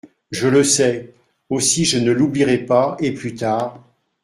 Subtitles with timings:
[0.31, 1.13] Je le sais…
[1.51, 3.83] aussi je ne l’oublierai pas et plus tard…